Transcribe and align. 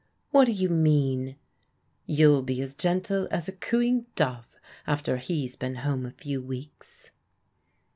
"What 0.31 0.45
do 0.45 0.51
you 0.51 0.67
mean? 0.67 1.35
""You'll 2.07 2.41
be 2.41 2.59
as 2.63 2.73
gentle 2.73 3.27
as 3.29 3.47
a 3.47 3.51
cooing 3.51 4.07
dove 4.15 4.47
after 4.87 5.17
he's 5.17 5.55
been 5.55 5.75
home 5.75 6.07
a 6.07 6.11
few 6.11 6.41
weeks." 6.41 7.11